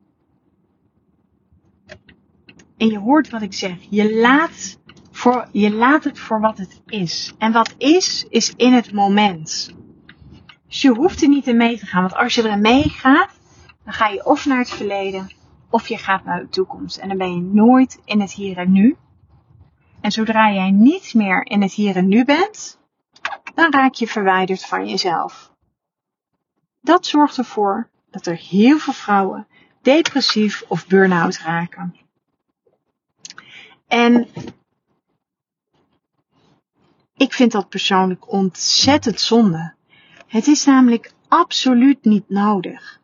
En 2.77 2.87
je 2.87 2.99
hoort 2.99 3.31
wat 3.31 3.43
ik 3.43 3.53
zeg. 3.53 3.77
Je 3.91 4.15
laat, 4.15 4.79
voor, 5.11 5.49
je 5.53 5.71
laat 5.71 6.05
het 6.05 6.19
voor 6.19 6.41
wat 6.41 6.59
het 6.59 6.81
is. 6.87 7.33
En 7.39 7.53
wat 7.53 7.75
is, 7.79 8.27
is 8.29 8.53
in 8.57 8.73
het 8.73 8.93
moment. 8.93 9.75
Dus 10.69 10.83
je 10.83 10.91
hoeft 10.91 11.23
er 11.23 11.29
niet 11.29 11.47
in 11.47 11.57
mee 11.57 11.79
te 11.79 11.87
gaan. 11.87 12.03
Want 12.03 12.15
als 12.15 12.35
je 12.35 12.45
erin 12.45 12.61
meegaat, 12.61 13.31
dan 13.85 13.93
ga 13.93 14.09
je 14.09 14.25
of 14.25 14.47
naar 14.47 14.59
het 14.59 14.71
verleden 14.71 15.31
of 15.73 15.89
je 15.89 15.99
gaat 15.99 16.25
naar 16.25 16.41
de 16.41 16.49
toekomst. 16.49 16.97
En 16.97 17.09
dan 17.09 17.19
ben 17.19 17.35
je 17.35 17.41
nooit 17.41 18.01
in 18.05 18.21
het 18.21 18.33
hier 18.33 18.59
en 18.59 18.73
nu. 18.73 18.97
En 20.01 20.13
zodra 20.13 20.53
jij 20.53 20.71
niet 20.71 21.15
meer 21.15 21.47
in 21.47 21.63
het 21.63 21.73
hier 21.73 21.97
en 21.97 22.09
nu 22.09 22.25
bent, 22.25 22.79
dan 23.55 23.73
raak 23.73 23.95
je 23.95 24.07
verwijderd 24.07 24.65
van 24.65 24.89
jezelf. 24.89 25.53
Dat 26.81 27.07
zorgt 27.07 27.39
ervoor 27.39 27.89
dat 28.11 28.27
er 28.27 28.37
heel 28.37 28.79
veel 28.79 28.93
vrouwen 28.93 29.47
depressief 29.83 30.65
of 30.69 30.87
burn-out 30.87 31.39
raken. 31.39 31.97
En 33.87 34.29
ik 37.17 37.33
vind 37.33 37.53
dat 37.53 37.69
persoonlijk 37.69 38.33
ontzettend 38.33 39.21
zonde. 39.21 39.75
Het 40.27 40.47
is 40.47 40.65
namelijk 40.65 41.13
absoluut 41.29 42.05
niet 42.05 42.29
nodig. 42.29 43.01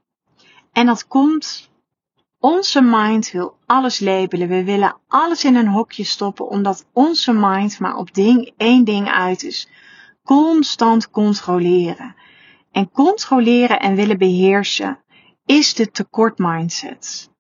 En 0.72 0.87
dat 0.87 1.06
komt, 1.06 1.70
onze 2.40 2.80
mind 2.80 3.30
wil 3.30 3.59
alles 3.66 4.00
labelen. 4.00 4.49
We 4.49 4.64
willen 4.64 5.00
alles 5.07 5.45
in 5.45 5.57
een 5.57 5.68
hokje 5.68 6.04
stoppen, 6.04 6.49
omdat 6.49 6.87
onze 6.92 7.33
mind 7.33 7.78
maar 7.78 7.97
op 7.97 8.14
ding, 8.14 8.52
één 8.57 8.85
ding 8.85 9.09
uit 9.09 9.42
is. 9.42 9.68
Constant 10.25 11.11
controleren. 11.11 12.16
En 12.71 12.90
controleren 12.90 13.80
en 13.80 13.95
willen 13.95 14.18
beheersen 14.18 15.02
is 15.45 15.75
de 15.75 15.90
tekort 15.90 16.38
mindset. 16.38 17.30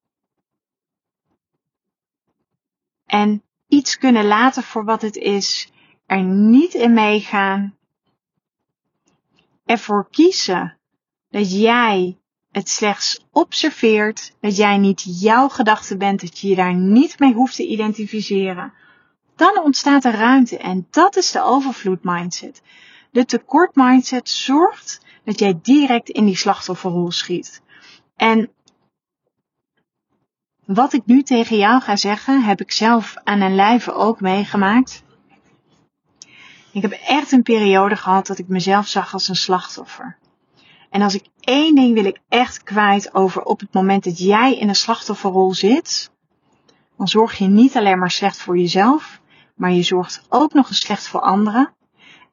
En 3.06 3.42
iets 3.68 3.98
kunnen 3.98 4.26
laten 4.26 4.62
voor 4.62 4.84
wat 4.84 5.02
het 5.02 5.16
is, 5.16 5.72
er 6.06 6.22
niet 6.22 6.74
in 6.74 6.92
meegaan, 6.92 7.78
ervoor 9.64 10.08
kiezen 10.10 10.78
dat 11.28 11.52
jij 11.52 12.17
het 12.52 12.68
slechts 12.68 13.24
observeert, 13.32 14.32
dat 14.40 14.56
jij 14.56 14.78
niet 14.78 15.20
jouw 15.20 15.48
gedachte 15.48 15.96
bent, 15.96 16.20
dat 16.20 16.38
je 16.38 16.48
je 16.48 16.54
daar 16.54 16.74
niet 16.74 17.18
mee 17.18 17.34
hoeft 17.34 17.56
te 17.56 17.66
identificeren, 17.66 18.72
dan 19.36 19.60
ontstaat 19.62 20.04
er 20.04 20.14
ruimte 20.14 20.58
en 20.58 20.86
dat 20.90 21.16
is 21.16 21.30
de 21.30 21.42
overvloed 21.42 22.02
mindset. 22.02 22.62
De 23.10 23.24
tekort 23.24 23.74
mindset 23.74 24.28
zorgt 24.28 25.00
dat 25.24 25.38
jij 25.38 25.58
direct 25.62 26.08
in 26.08 26.24
die 26.24 26.36
slachtofferrol 26.36 27.10
schiet. 27.10 27.62
En 28.16 28.50
wat 30.64 30.92
ik 30.92 31.02
nu 31.06 31.22
tegen 31.22 31.56
jou 31.56 31.80
ga 31.80 31.96
zeggen, 31.96 32.42
heb 32.42 32.60
ik 32.60 32.72
zelf 32.72 33.16
aan 33.24 33.40
een 33.40 33.54
lijve 33.54 33.92
ook 33.92 34.20
meegemaakt. 34.20 35.02
Ik 36.72 36.82
heb 36.82 36.92
echt 36.92 37.32
een 37.32 37.42
periode 37.42 37.96
gehad 37.96 38.26
dat 38.26 38.38
ik 38.38 38.48
mezelf 38.48 38.86
zag 38.86 39.12
als 39.12 39.28
een 39.28 39.36
slachtoffer. 39.36 40.17
En 40.90 41.02
als 41.02 41.14
ik 41.14 41.26
één 41.40 41.74
ding 41.74 41.94
wil 41.94 42.04
ik 42.04 42.20
echt 42.28 42.62
kwijt 42.62 43.14
over 43.14 43.42
op 43.42 43.60
het 43.60 43.72
moment 43.72 44.04
dat 44.04 44.18
jij 44.18 44.58
in 44.58 44.68
een 44.68 44.74
slachtofferrol 44.74 45.54
zit, 45.54 46.10
dan 46.96 47.08
zorg 47.08 47.38
je 47.38 47.46
niet 47.46 47.76
alleen 47.76 47.98
maar 47.98 48.10
slecht 48.10 48.36
voor 48.36 48.58
jezelf, 48.58 49.20
maar 49.54 49.72
je 49.72 49.82
zorgt 49.82 50.26
ook 50.28 50.52
nog 50.52 50.68
eens 50.68 50.80
slecht 50.80 51.08
voor 51.08 51.20
anderen. 51.20 51.74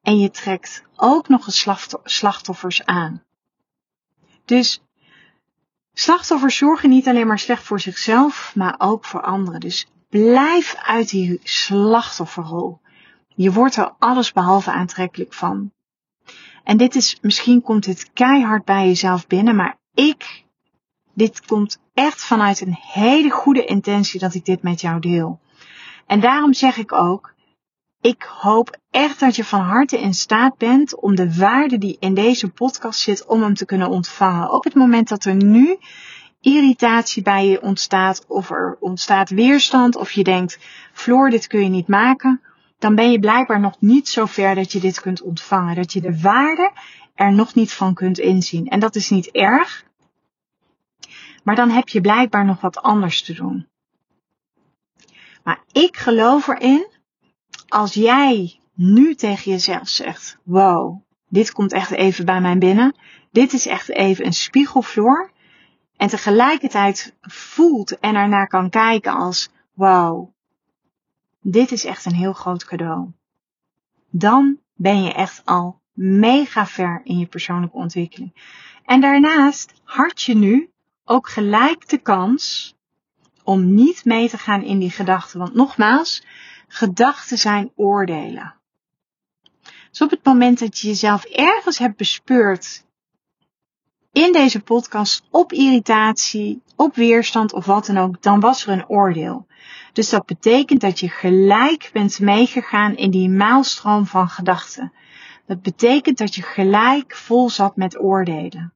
En 0.02 0.18
je 0.18 0.30
trekt 0.30 0.82
ook 0.96 1.28
nog 1.28 1.46
eens 1.46 1.68
slachtoffers 2.04 2.84
aan. 2.84 3.22
Dus 4.44 4.82
slachtoffers 5.92 6.56
zorgen 6.56 6.88
niet 6.88 7.08
alleen 7.08 7.26
maar 7.26 7.38
slecht 7.38 7.62
voor 7.62 7.80
zichzelf, 7.80 8.52
maar 8.54 8.74
ook 8.78 9.04
voor 9.04 9.22
anderen. 9.22 9.60
Dus 9.60 9.86
blijf 10.08 10.74
uit 10.74 11.08
die 11.08 11.40
slachtofferrol. 11.42 12.80
Je 13.28 13.52
wordt 13.52 13.76
er 13.76 13.94
alles 13.98 14.32
behalve 14.32 14.70
aantrekkelijk 14.70 15.34
van. 15.34 15.72
En 16.66 16.76
dit 16.76 16.94
is, 16.94 17.18
misschien 17.20 17.62
komt 17.62 17.84
dit 17.84 18.10
keihard 18.12 18.64
bij 18.64 18.86
jezelf 18.86 19.26
binnen, 19.26 19.56
maar 19.56 19.78
ik, 19.94 20.44
dit 21.14 21.46
komt 21.46 21.78
echt 21.94 22.24
vanuit 22.24 22.60
een 22.60 22.76
hele 22.80 23.30
goede 23.30 23.64
intentie 23.64 24.20
dat 24.20 24.34
ik 24.34 24.44
dit 24.44 24.62
met 24.62 24.80
jou 24.80 25.00
deel. 25.00 25.40
En 26.06 26.20
daarom 26.20 26.54
zeg 26.54 26.76
ik 26.76 26.92
ook, 26.92 27.34
ik 28.00 28.22
hoop 28.22 28.78
echt 28.90 29.20
dat 29.20 29.36
je 29.36 29.44
van 29.44 29.60
harte 29.60 30.00
in 30.00 30.14
staat 30.14 30.56
bent 30.56 31.00
om 31.00 31.14
de 31.14 31.36
waarde 31.36 31.78
die 31.78 31.96
in 32.00 32.14
deze 32.14 32.48
podcast 32.48 33.00
zit, 33.00 33.26
om 33.26 33.42
hem 33.42 33.54
te 33.54 33.66
kunnen 33.66 33.88
ontvangen. 33.88 34.52
Op 34.52 34.64
het 34.64 34.74
moment 34.74 35.08
dat 35.08 35.24
er 35.24 35.34
nu 35.34 35.78
irritatie 36.40 37.22
bij 37.22 37.46
je 37.46 37.62
ontstaat, 37.62 38.24
of 38.28 38.50
er 38.50 38.76
ontstaat 38.80 39.30
weerstand, 39.30 39.96
of 39.96 40.10
je 40.10 40.24
denkt, 40.24 40.58
Floor, 40.92 41.30
dit 41.30 41.46
kun 41.46 41.62
je 41.62 41.68
niet 41.68 41.88
maken, 41.88 42.40
dan 42.78 42.94
ben 42.94 43.10
je 43.10 43.18
blijkbaar 43.18 43.60
nog 43.60 43.80
niet 43.80 44.08
zo 44.08 44.26
ver 44.26 44.54
dat 44.54 44.72
je 44.72 44.80
dit 44.80 45.00
kunt 45.00 45.22
ontvangen. 45.22 45.74
Dat 45.74 45.92
je 45.92 46.00
de 46.00 46.20
waarde 46.20 46.72
er 47.14 47.32
nog 47.32 47.54
niet 47.54 47.72
van 47.72 47.94
kunt 47.94 48.18
inzien. 48.18 48.68
En 48.68 48.80
dat 48.80 48.94
is 48.94 49.10
niet 49.10 49.30
erg. 49.30 49.84
Maar 51.44 51.56
dan 51.56 51.70
heb 51.70 51.88
je 51.88 52.00
blijkbaar 52.00 52.44
nog 52.44 52.60
wat 52.60 52.82
anders 52.82 53.22
te 53.22 53.32
doen. 53.32 53.66
Maar 55.44 55.64
ik 55.72 55.96
geloof 55.96 56.48
erin, 56.48 56.86
als 57.68 57.94
jij 57.94 58.60
nu 58.74 59.14
tegen 59.14 59.52
jezelf 59.52 59.88
zegt, 59.88 60.38
wow, 60.42 61.00
dit 61.28 61.52
komt 61.52 61.72
echt 61.72 61.90
even 61.90 62.24
bij 62.24 62.40
mij 62.40 62.58
binnen. 62.58 62.96
Dit 63.30 63.52
is 63.52 63.66
echt 63.66 63.88
even 63.88 64.26
een 64.26 64.32
spiegelvloer. 64.32 65.30
En 65.96 66.08
tegelijkertijd 66.08 67.16
voelt 67.20 67.98
en 67.98 68.14
ernaar 68.14 68.46
kan 68.46 68.70
kijken 68.70 69.12
als, 69.12 69.50
wow, 69.74 70.35
dit 71.50 71.72
is 71.72 71.84
echt 71.84 72.04
een 72.04 72.14
heel 72.14 72.32
groot 72.32 72.64
cadeau. 72.64 73.12
Dan 74.10 74.58
ben 74.74 75.02
je 75.02 75.12
echt 75.12 75.42
al 75.44 75.80
mega 75.92 76.66
ver 76.66 77.00
in 77.04 77.18
je 77.18 77.26
persoonlijke 77.26 77.76
ontwikkeling. 77.76 78.34
En 78.84 79.00
daarnaast 79.00 79.72
had 79.84 80.22
je 80.22 80.34
nu 80.34 80.70
ook 81.04 81.28
gelijk 81.28 81.88
de 81.88 81.98
kans 81.98 82.74
om 83.42 83.74
niet 83.74 84.04
mee 84.04 84.28
te 84.28 84.38
gaan 84.38 84.62
in 84.62 84.78
die 84.78 84.90
gedachten. 84.90 85.38
Want 85.38 85.54
nogmaals, 85.54 86.24
gedachten 86.68 87.38
zijn 87.38 87.72
oordelen. 87.74 88.54
Dus 89.90 90.00
op 90.00 90.10
het 90.10 90.24
moment 90.24 90.58
dat 90.58 90.78
je 90.78 90.88
jezelf 90.88 91.24
ergens 91.24 91.78
hebt 91.78 91.96
bespeurd 91.96 92.85
in 94.16 94.32
deze 94.32 94.60
podcast 94.60 95.22
op 95.30 95.52
irritatie, 95.52 96.62
op 96.76 96.94
weerstand 96.94 97.52
of 97.52 97.64
wat 97.64 97.86
dan 97.86 97.96
ook, 97.96 98.22
dan 98.22 98.40
was 98.40 98.66
er 98.66 98.72
een 98.72 98.88
oordeel. 98.88 99.46
Dus 99.92 100.08
dat 100.08 100.26
betekent 100.26 100.80
dat 100.80 101.00
je 101.00 101.08
gelijk 101.08 101.90
bent 101.92 102.20
meegegaan 102.20 102.96
in 102.96 103.10
die 103.10 103.28
maalstroom 103.28 104.06
van 104.06 104.28
gedachten. 104.28 104.92
Dat 105.46 105.62
betekent 105.62 106.18
dat 106.18 106.34
je 106.34 106.42
gelijk 106.42 107.16
vol 107.16 107.50
zat 107.50 107.76
met 107.76 108.00
oordelen. 108.00 108.72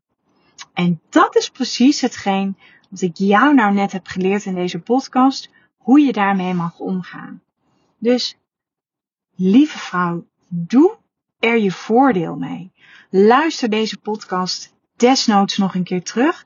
En 0.72 1.00
dat 1.08 1.36
is 1.36 1.50
precies 1.50 2.00
hetgeen 2.00 2.56
wat 2.90 3.00
ik 3.00 3.16
jou 3.16 3.54
nou 3.54 3.74
net 3.74 3.92
heb 3.92 4.06
geleerd 4.06 4.44
in 4.44 4.54
deze 4.54 4.78
podcast, 4.78 5.50
hoe 5.76 6.00
je 6.00 6.12
daarmee 6.12 6.54
mag 6.54 6.78
omgaan. 6.78 7.42
Dus, 7.98 8.36
lieve 9.36 9.78
vrouw, 9.78 10.24
doe 10.48 10.96
er 11.38 11.58
je 11.58 11.72
voordeel 11.72 12.36
mee. 12.36 12.72
Luister 13.10 13.70
deze 13.70 13.98
podcast 13.98 14.78
desnoods 15.00 15.56
nog 15.56 15.74
een 15.74 15.84
keer 15.84 16.02
terug. 16.02 16.44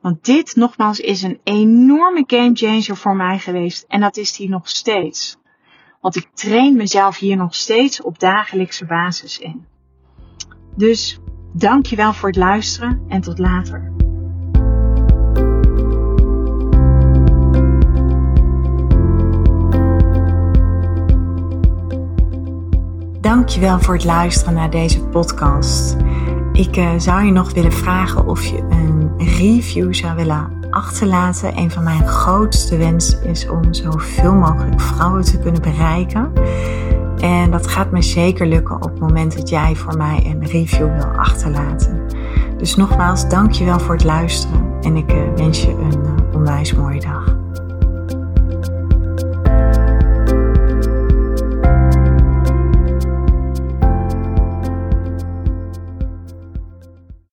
Want 0.00 0.24
dit 0.24 0.56
nogmaals 0.56 1.00
is 1.00 1.22
een 1.22 1.40
enorme 1.44 2.24
game 2.26 2.54
changer 2.54 2.96
voor 2.96 3.16
mij 3.16 3.38
geweest. 3.38 3.84
En 3.88 4.00
dat 4.00 4.16
is 4.16 4.36
die 4.36 4.48
nog 4.48 4.68
steeds. 4.68 5.36
Want 6.00 6.16
ik 6.16 6.28
train 6.34 6.76
mezelf 6.76 7.18
hier 7.18 7.36
nog 7.36 7.54
steeds 7.54 8.02
op 8.02 8.18
dagelijkse 8.18 8.86
basis 8.86 9.38
in. 9.38 9.66
Dus 10.76 11.18
dankjewel 11.52 12.12
voor 12.12 12.28
het 12.28 12.38
luisteren 12.38 13.04
en 13.08 13.20
tot 13.20 13.38
later. 13.38 13.92
Dankjewel 23.20 23.80
voor 23.80 23.94
het 23.94 24.04
luisteren 24.04 24.54
naar 24.54 24.70
deze 24.70 25.00
podcast. 25.00 25.96
Ik 26.58 26.76
uh, 26.76 26.88
zou 26.96 27.24
je 27.24 27.32
nog 27.32 27.52
willen 27.52 27.72
vragen 27.72 28.26
of 28.26 28.44
je 28.44 28.58
een 28.68 29.10
review 29.18 29.94
zou 29.94 30.16
willen 30.16 30.50
achterlaten. 30.70 31.58
Een 31.58 31.70
van 31.70 31.82
mijn 31.82 32.06
grootste 32.06 32.76
wensen 32.76 33.24
is 33.24 33.48
om 33.48 33.74
zoveel 33.74 34.34
mogelijk 34.34 34.80
vrouwen 34.80 35.24
te 35.24 35.38
kunnen 35.38 35.62
bereiken. 35.62 36.32
En 37.18 37.50
dat 37.50 37.66
gaat 37.66 37.90
me 37.90 38.02
zeker 38.02 38.46
lukken 38.46 38.74
op 38.74 38.90
het 38.90 38.98
moment 38.98 39.36
dat 39.36 39.48
jij 39.48 39.76
voor 39.76 39.96
mij 39.96 40.22
een 40.24 40.46
review 40.46 40.92
wil 40.92 41.04
achterlaten. 41.16 42.06
Dus 42.56 42.76
nogmaals, 42.76 43.28
dankjewel 43.28 43.80
voor 43.80 43.94
het 43.94 44.04
luisteren 44.04 44.72
en 44.80 44.96
ik 44.96 45.12
uh, 45.12 45.18
wens 45.36 45.62
je 45.62 45.70
een 45.70 46.04
uh, 46.04 46.34
onwijs 46.34 46.74
mooie 46.74 47.00
dag. 47.00 47.37